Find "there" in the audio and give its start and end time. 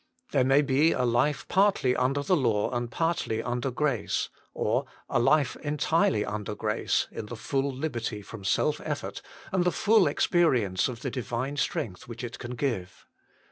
0.31-0.43